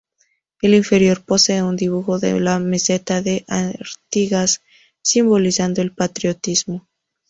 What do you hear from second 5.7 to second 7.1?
el patriotismo.